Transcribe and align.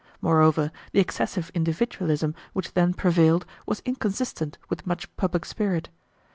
Moreover, 0.19 0.71
the 0.93 0.99
excessive 0.99 1.51
individualism 1.53 2.33
which 2.53 2.73
then 2.73 2.95
prevailed 2.95 3.45
was 3.67 3.83
inconsistent 3.85 4.57
with 4.67 4.87
much 4.87 5.15
public 5.15 5.45
spirit. 5.45 5.89